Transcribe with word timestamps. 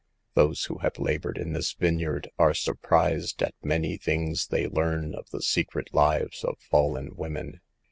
Those 0.33 0.65
who 0.65 0.79
have 0.79 0.97
labored 0.97 1.37
in 1.37 1.53
this 1.53 1.73
vineyard 1.73 2.27
are 2.39 2.55
surprised 2.55 3.43
at 3.43 3.53
many 3.61 3.97
things 3.97 4.47
they 4.47 4.65
learn 4.67 5.13
of 5.13 5.29
the 5.29 5.43
secret 5.43 5.93
lives 5.93 6.43
of 6.43 6.57
fallen 6.57 7.15
women. 7.15 7.61